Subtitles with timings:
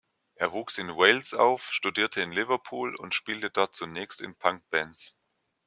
[0.33, 5.15] Er wuchs in Wales auf, studierte in Liverpool und spielte dort zunächst in Punkbands.